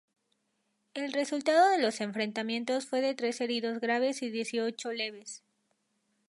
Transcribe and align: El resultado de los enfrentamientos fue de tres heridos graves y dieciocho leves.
El 0.95 1.13
resultado 1.13 1.69
de 1.69 1.77
los 1.77 2.01
enfrentamientos 2.01 2.87
fue 2.87 3.01
de 3.01 3.13
tres 3.13 3.39
heridos 3.39 3.79
graves 3.79 4.23
y 4.23 4.31
dieciocho 4.31 4.91
leves. 4.91 5.43